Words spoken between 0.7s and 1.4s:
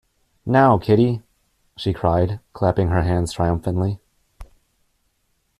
Kitty!’